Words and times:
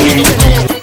Música 0.00 0.79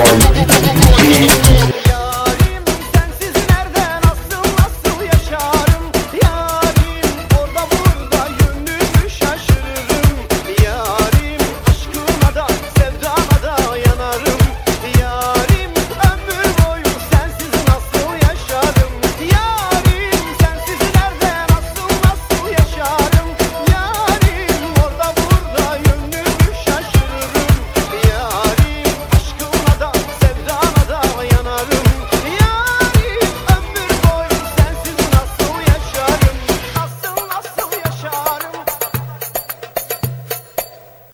Thank 0.00 1.57